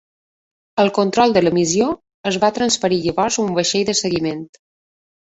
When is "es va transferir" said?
2.29-2.97